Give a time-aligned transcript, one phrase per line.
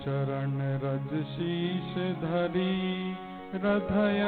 [0.00, 0.52] चरण
[0.84, 3.16] रज शीश धरी,
[3.52, 4.22] हृदय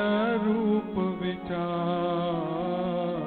[0.44, 3.18] रूप विचार।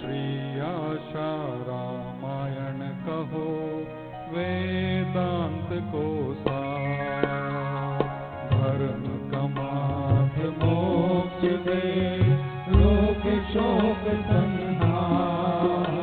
[0.00, 0.24] श्री
[0.60, 1.30] आशा
[1.68, 3.46] रामायण कहो,
[4.34, 6.04] वेदांत को
[8.50, 11.86] धर्म कमात मोक्ष दे,
[12.76, 15.98] लोक शोक संहार।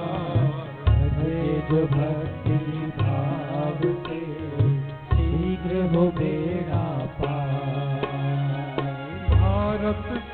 [1.72, 1.82] जो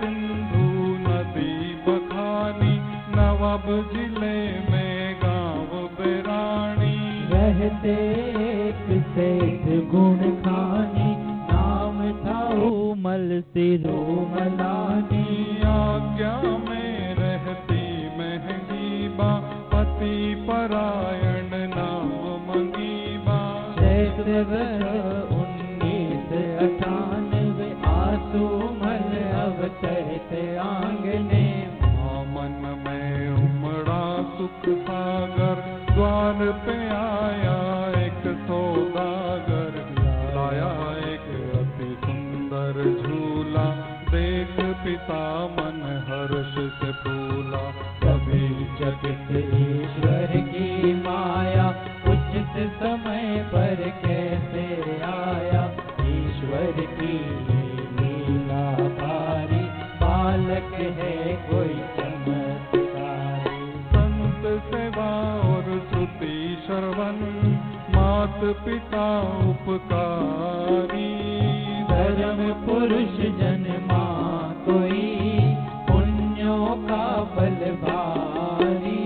[0.03, 0.63] सिंधु
[1.03, 1.51] नदी
[1.83, 2.73] बखानी
[3.15, 4.39] नवाब ज़िले
[4.71, 6.97] में गाँव बेराणी
[7.31, 7.95] रहते
[8.47, 11.11] एक सेठ गुण खानी
[11.51, 14.01] नाम था उमल सिरो
[14.33, 15.23] मलानी।
[15.73, 16.35] आज्ञा
[16.67, 17.85] में रहती
[18.17, 19.31] महँगी बा
[19.73, 20.17] पति
[20.49, 22.11] परायण नाम
[22.49, 23.39] मंगीबा
[23.79, 24.43] चैत्र
[34.61, 35.55] सागर,
[35.93, 37.57] द्वार पे आया
[38.05, 39.73] एक सौदागर,
[40.35, 40.71] लाया
[41.13, 43.65] एक अति सुंदर झूला।
[44.11, 47.71] देख पिता मन हर्ष से फूला,
[48.03, 49.27] कभी जगत
[68.43, 69.05] पिता
[69.49, 71.11] उपकारी।
[71.89, 74.03] धर्म पुरुष जन्मा
[74.65, 75.01] कोई
[75.89, 77.05] पुण्यों का
[77.35, 79.03] बल भारी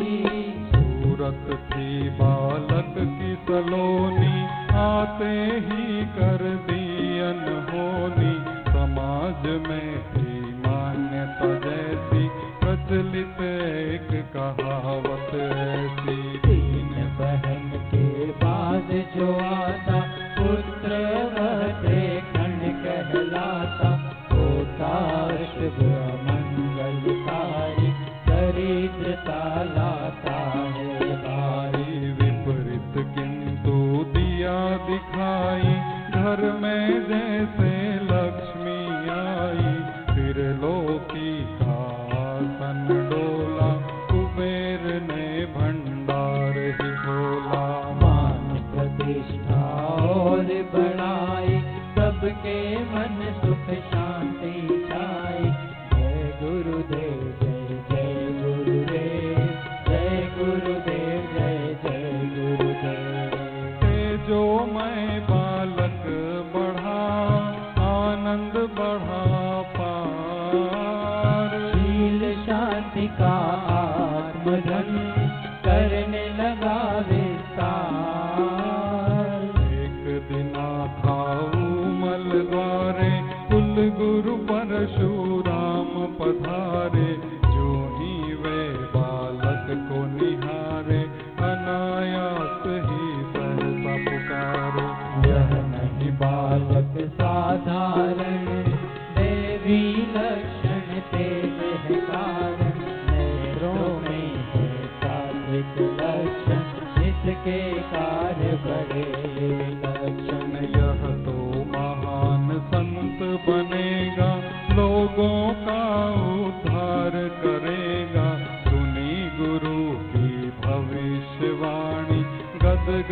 [0.71, 4.35] सूरत थी बालक की सलोनी
[4.77, 5.33] आते
[5.67, 6.85] ही कर दी
[7.19, 8.33] अनहोनी
[8.69, 12.27] समाज में थी मान्यता जैसी
[12.59, 16.47] प्रचलित एक कहावत ऐसी।
[19.19, 20.00] बाद जो आता
[20.38, 21.37] पुत्र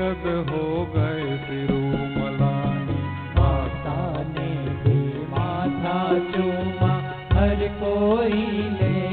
[0.06, 2.98] गद हो गए तिरुमलानी
[3.38, 4.50] माता ने
[4.84, 5.00] भी
[5.32, 5.98] माथा
[6.32, 6.92] चूमा,
[7.34, 8.44] हर कोई
[8.80, 9.06] ले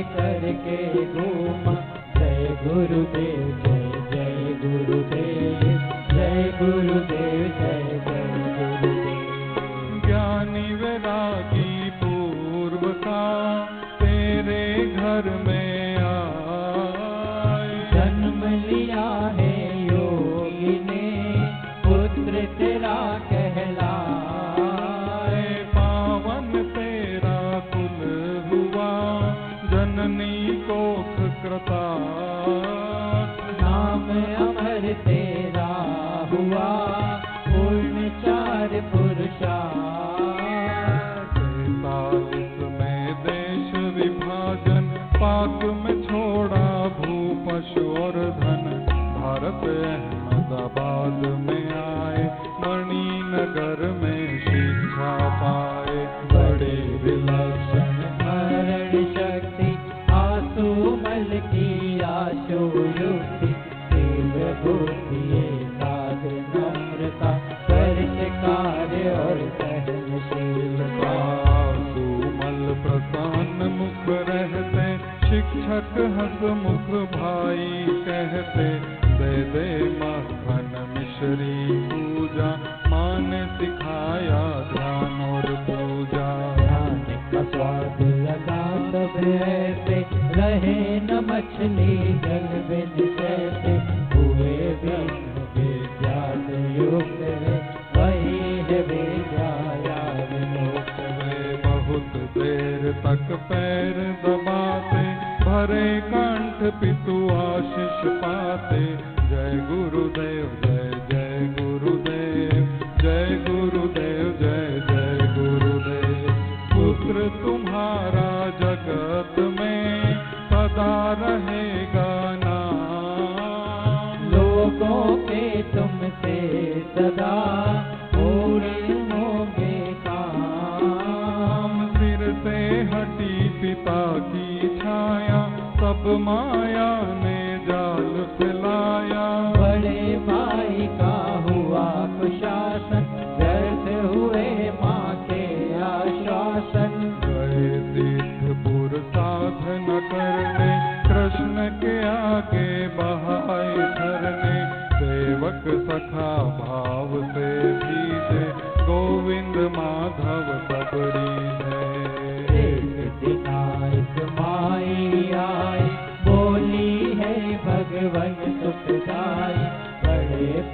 [0.54, 1.74] के घूमा।
[2.18, 5.62] जय गुरुदेव, जय जय गुरुदेव
[6.14, 7.71] जय गुरुदेव, जय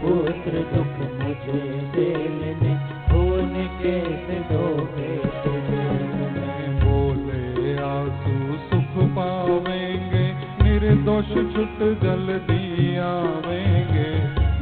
[0.09, 1.61] पुत्र दुख मुझे
[1.95, 5.11] दिल में कैसे दोगे
[6.85, 8.37] बोले आँसू
[8.71, 10.25] सुख पावेंगे
[10.63, 14.09] निर्दोष छुट जल्दी आवेंगे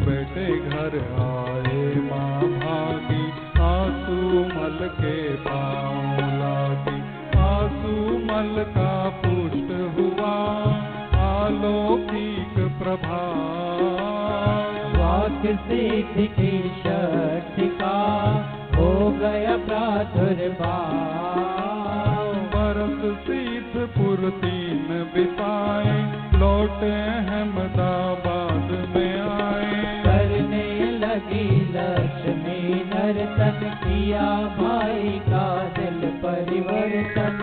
[0.06, 3.22] बेटे घर आए माँ भागी
[3.69, 4.19] आँसू
[4.56, 5.16] मल के
[5.46, 6.98] पाँव लागी
[7.46, 7.94] आँसू
[8.31, 8.93] मल का
[9.25, 10.34] पुष्ट हुआ
[11.31, 13.25] आलोकिक प्रभा
[15.36, 17.96] वाक्य की शक्ति का
[18.76, 18.88] हो
[19.20, 20.62] गया प्रादुर्भाव।
[22.54, 25.96] बरस सिद्ध पुर तीन बिताए
[26.40, 30.64] लौटे अहमदाबाद में आए। करने
[30.98, 32.60] लगी लक्ष्मी
[32.94, 34.28] नर्तन किया
[34.58, 35.46] भाई का
[35.78, 37.38] दिल परिवर्तन।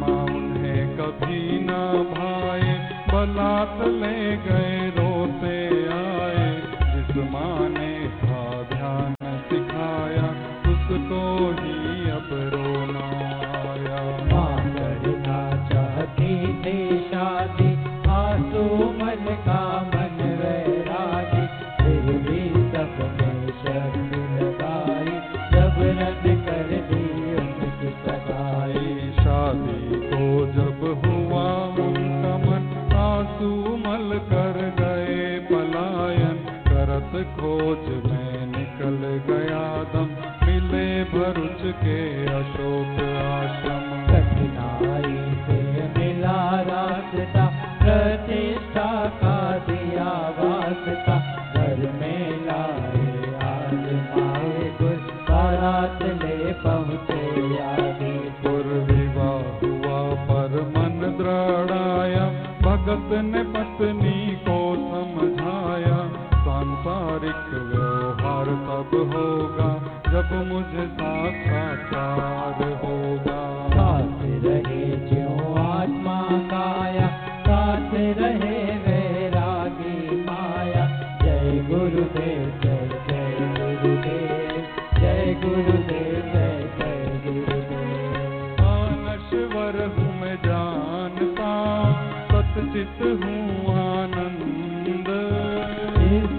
[0.00, 1.82] माउन उन्हें कभी ना
[2.14, 2.66] भाई
[3.10, 4.65] बलात् ले गए
[7.16, 7.65] the mind.
[66.86, 69.70] सांसारिक व्यवहार तब होगा,
[70.12, 77.06] जब मुझे साक्षात्कार होगा। साथ रहे जो आत्मा काया,
[77.40, 78.65] साथ रहे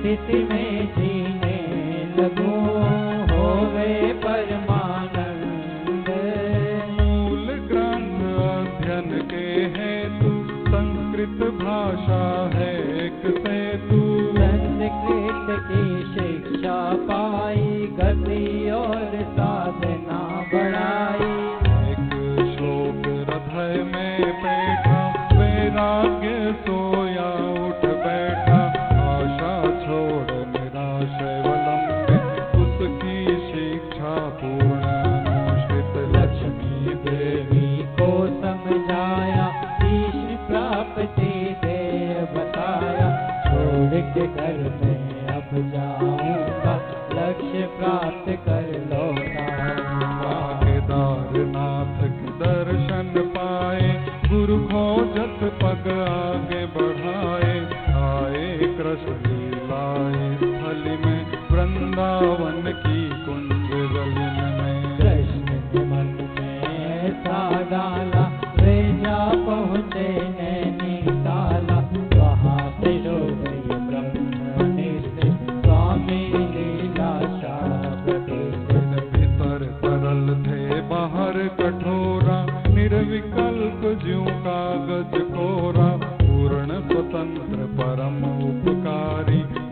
[0.08, 0.67] This is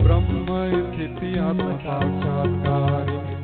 [0.06, 3.35] ब्रह्म स्थिति आत्म साक्षात्कार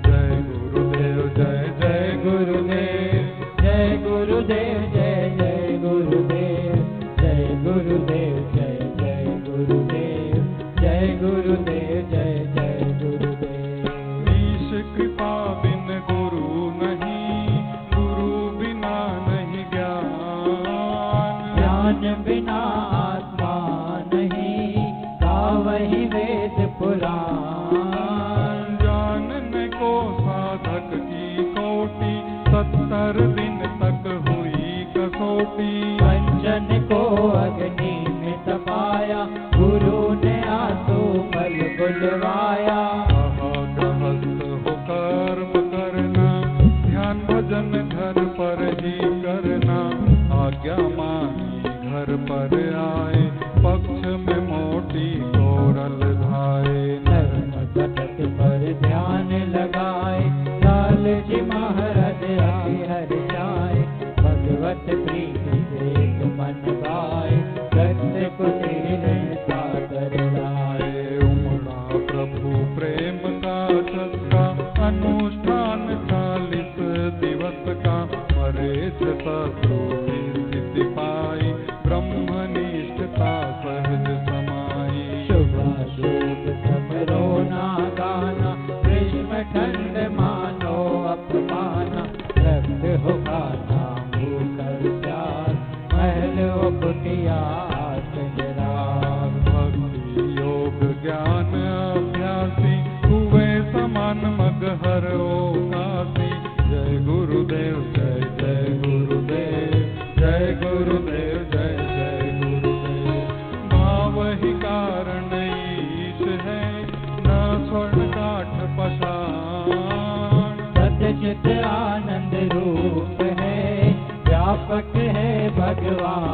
[125.83, 126.32] Shiva.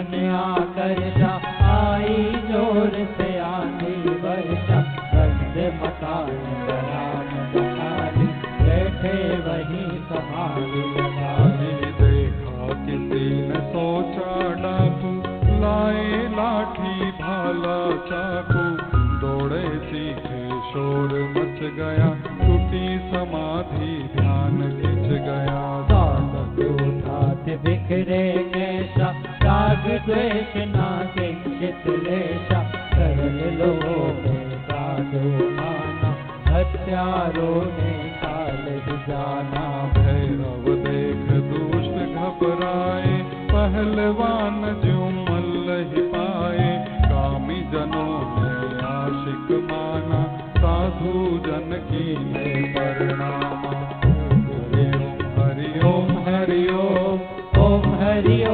[0.00, 1.30] मन आकर जा।
[1.62, 3.38] आई ज़ोर से
[4.22, 4.80] वर्षा।
[5.70, 6.26] मकान
[6.66, 7.46] बराम
[8.62, 9.98] बैठे वही
[12.00, 12.74] देखा
[16.36, 17.96] लाठी भाला
[19.20, 22.14] दौड़े सीखे शोर मच गया।
[23.10, 25.70] समाधि ध्यान खिंच गया।
[27.64, 29.19] बिखरे कैसा।
[29.50, 34.26] राग द्वेष ना के चित लेशा सरल लोग
[34.62, 36.10] साधो माना
[36.48, 37.92] हत्यारों ने
[38.24, 38.66] काल
[39.08, 39.64] जाना
[39.94, 43.18] भैरव देख दुष्ट घबराए,
[43.52, 48.54] पहलवान जो मल ही पाए। कामी जनों ने
[48.86, 50.22] आशिक माना,
[50.58, 53.90] साधु जन की ने परिणामा
[56.28, 57.20] हरि ओम
[57.64, 58.44] ओम, हरि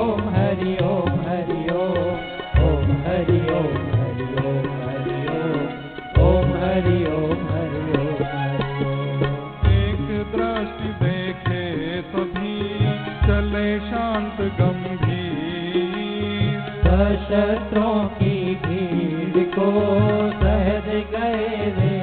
[17.26, 19.70] शत्रुओं की भीड़ को
[20.40, 21.46] सहज गए
[21.78, 21.96] रे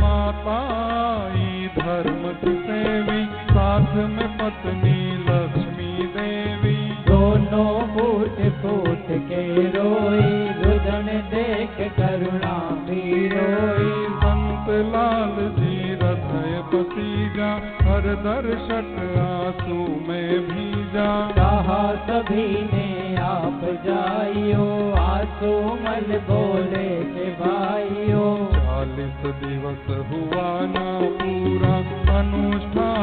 [0.00, 4.98] माँ पाई धर्म सेवी साथ में पत्नी
[5.28, 6.76] लक्ष्मी देवी।
[7.06, 7.72] दोनों
[8.62, 10.30] फूट के रोई,
[10.62, 17.50] रुदन देख करुणा भी रोई संत लाल जी हृदय पसीजा,
[17.82, 22.81] हर दर्शक आँसू में भीजा। कहा सभी ने
[23.72, 24.64] बुझाइयो
[25.00, 30.84] आसो मन बोले के भाइयों। चालीस दिवस हुआ ना
[31.20, 31.74] पूरा
[32.18, 33.01] अनुष्ठान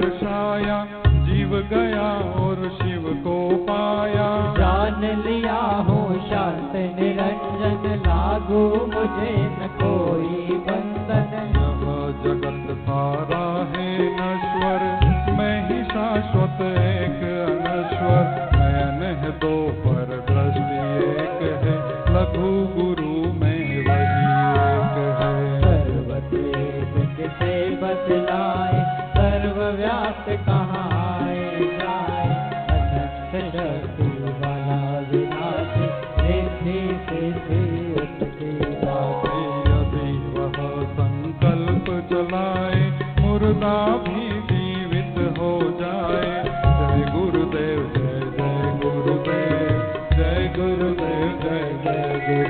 [0.00, 0.76] घट छाया
[1.26, 2.06] जीव गया
[2.40, 4.28] और शिव को पाया।
[4.58, 11.29] जान लिया हो शांत निरंजन, लागू मुझे न कोई बंधन।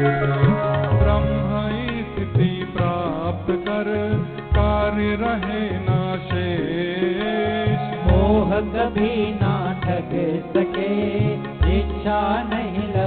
[0.02, 1.60] ब्रह्म
[2.04, 3.88] स्थिति प्राप्त कर
[4.52, 5.16] कार्य
[8.06, 10.14] मोह कभी ना ठग
[10.54, 10.92] सके
[11.78, 12.99] इच्छा नहीं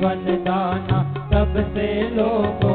[0.00, 0.98] जीवन दाना
[1.30, 2.69] सबसे लोगों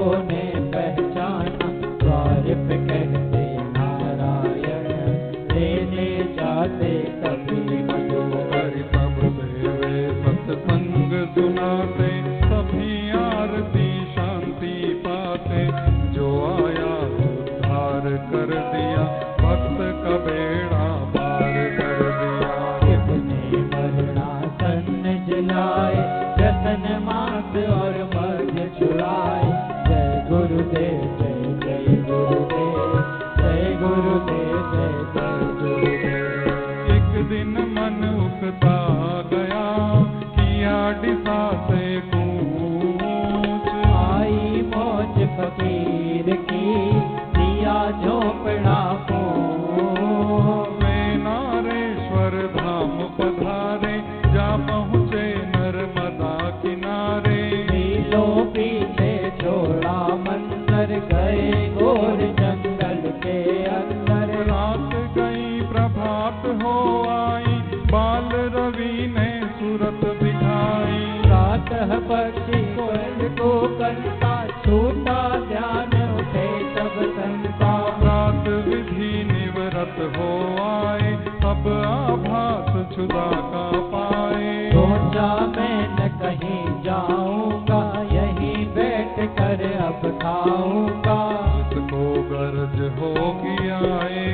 [66.26, 67.52] बाट हो आई
[67.90, 69.26] बाल रवि ने
[69.58, 71.68] सूरत दिखाई रात
[72.08, 74.32] पक्षी कोयल को करता
[74.64, 80.32] छोटा ध्यान उठे सब संता। रात विधि निवरत हो
[80.64, 81.14] आए
[81.52, 87.84] अब आभास छुदा का पाए। सोचा मैं न कहीं जाऊँगा
[88.14, 91.22] यहीं बैठ कर अब खाऊँगा।
[91.60, 94.25] उसको गर्ज होगी आए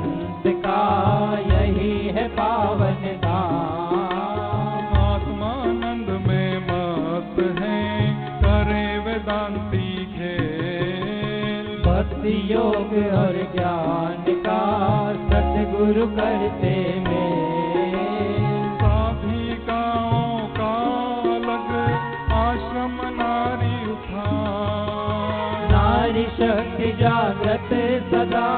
[0.00, 0.82] संत का
[1.48, 7.80] यही है पावन धाम आत्मानंद में मस्त है
[8.44, 14.60] करे वेदांती खेल। भक्ति योग और ज्ञान का
[15.30, 17.34] सतगुरु करते में
[18.80, 20.72] साधिकाओं का
[21.34, 21.68] अलग
[22.38, 27.70] आश्रम नारी उठान नारी शक्ति जागृत
[28.10, 28.48] सदा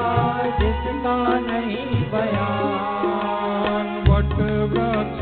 [0.59, 1.02] जिसका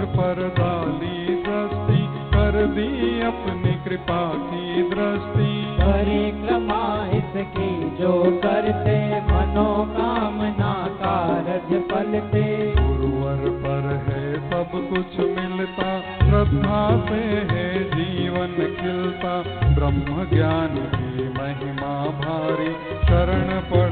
[0.05, 2.01] पर डाली दृष्टि
[2.33, 5.49] कर दी अपनी कृपा की दृष्टि।
[5.81, 17.21] परिक्रमा इसकी जो करते मनोकामना कारज फलते। गुरुवर पर है सब कुछ मिलता श्रद्धा से
[17.51, 19.41] है जीवन खिलता।
[19.75, 22.73] ब्रह्म ज्ञान की महिमा भारी
[23.07, 23.90] शरण पड़े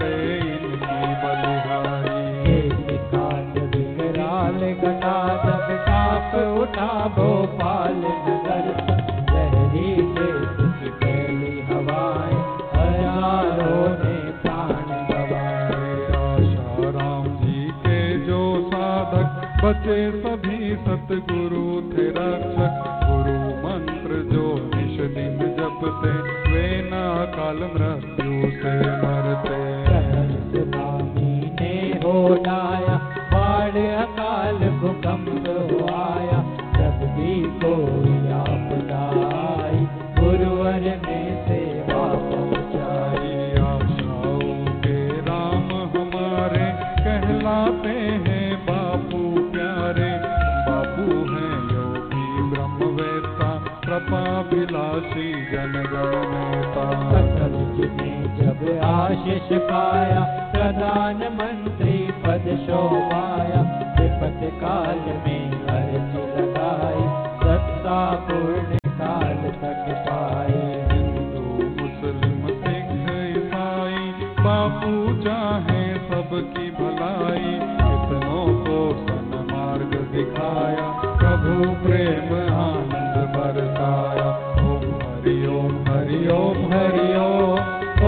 [61.80, 63.62] प्रधानमंत्री पद शोभाया
[64.00, 67.04] विपत काल में अर्ज़ लगाई
[67.44, 71.44] सत्ता पूर्ण काल तक पाए। हिंदू,
[71.82, 72.90] मुस्लिम, सिख,
[73.30, 74.92] ईसाई, बापू
[75.24, 86.28] चाहे सबकी भलाई कितनों को सन्मार्ग दिखाया, प्रभु प्रेम आनंद बरसाया। ओम हरि ओम हरि
[86.40, 87.60] ओम हरि ओम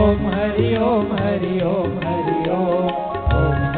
[0.04, 3.01] ओम हरि ओम हरि ओम हरि ओम।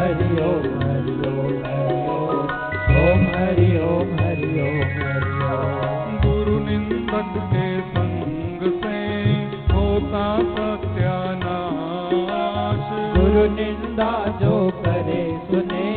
[0.03, 2.47] हरि ओम हरि ओम हरि ओम
[3.01, 8.97] ओम हरि ओम हरि ओम हरि ओम गुरु निंदक के संग से
[9.73, 11.61] होता सत्यानाश
[13.15, 14.09] गुरु निंदा
[14.41, 15.87] जो करे सुने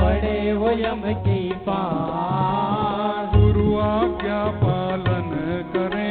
[0.00, 5.30] पड़े वो यम की पास गुरु आज्ञा पालन
[5.76, 6.10] करे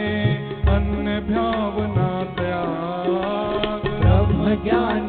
[0.78, 5.05] अन्य भावना त्याग ब्रह्म ज्ञान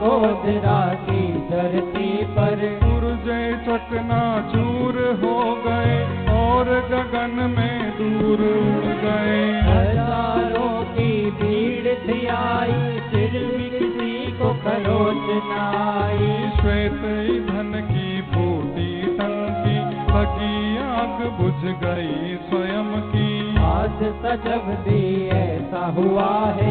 [0.00, 5.96] गोधरा की धरती पर। पुरजे चकना चूर हो गए
[6.34, 12.78] और गगन में दूर उड़ गए। हज़ारों की भीड़ थी आई
[13.10, 17.02] फिर भी किसी को खरोच न आई। श्वेत
[17.48, 19.76] धन की फूटी टंकी
[20.10, 23.30] लगी आग बुझ गई स्वयं की।
[23.64, 24.02] आज
[24.44, 25.02] जब भी
[25.34, 26.70] ऐसा हुआ है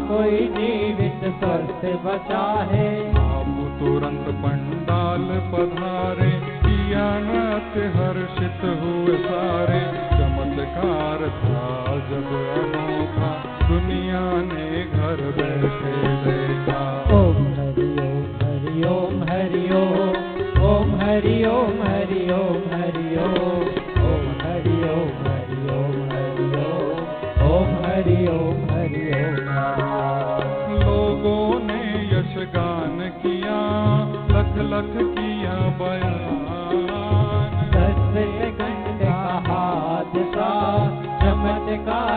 [0.00, 6.30] कोई जीवित स्वर्थ बचा है हम तुरंत पंडाल पधारे
[6.64, 10.01] किया नाथ हर्षित हुए सारे।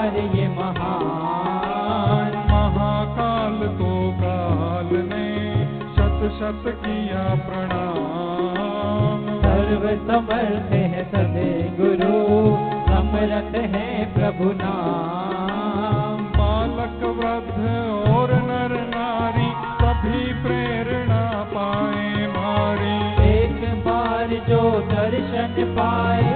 [0.05, 5.29] ये महान। महाकाल को काल ने
[5.95, 12.19] शत शत किया प्रणाम। सर्व समर्थ है सदे गुरु
[12.85, 17.57] समरथ है प्रभु नाम। बालक वृद्ध
[18.15, 19.49] और नर नारी
[19.81, 22.97] सभी प्रेरणा पाए मारी।
[23.29, 26.34] एक बार जो दर्शन पाए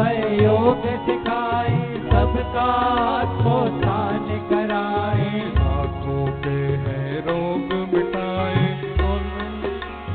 [0.00, 1.78] योग सिखाए
[2.10, 2.66] सबका
[3.00, 8.62] आत्मोत्थान कराए आँखों के हैं रोग मिटाए
[9.06, 9.24] उन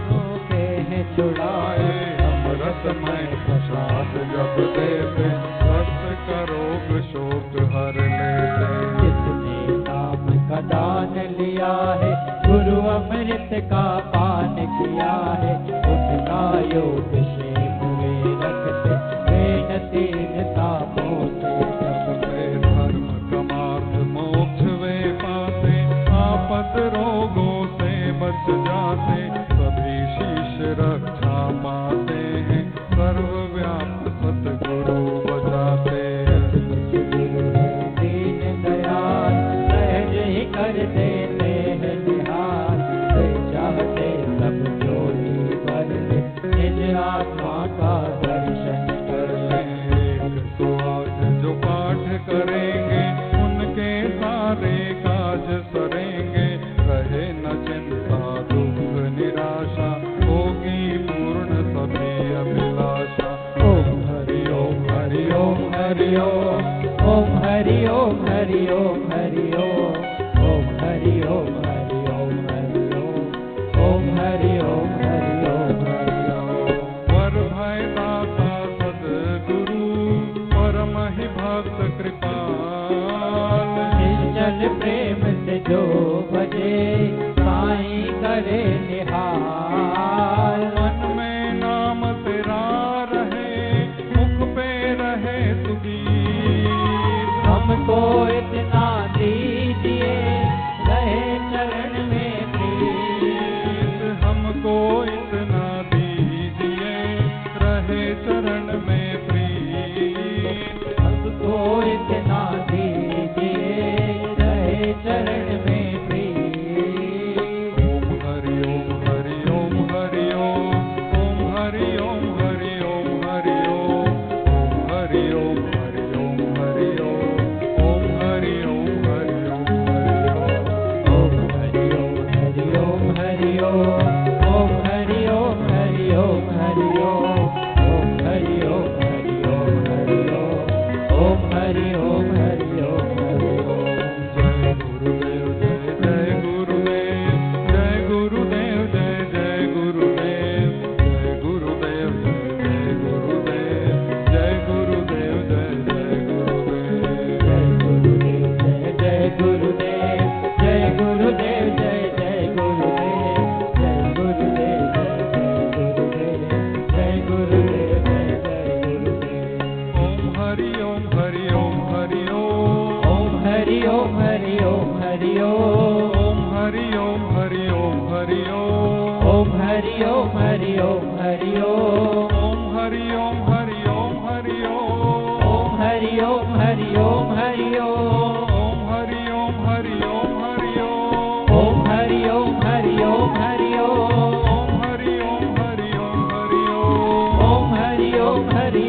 [0.09, 1.91] रोके हैं छुड़ाए।
[2.25, 5.29] अमृतमय प्रसाद जब देते
[5.65, 8.71] रक्त का रोग शोक हर लेते।
[9.01, 12.11] जिसने नाम का दान लिया है
[12.47, 16.43] गुरु अमृत का पान किया है उनका
[16.75, 17.34] योग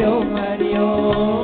[0.07, 1.36] Mario, Mario.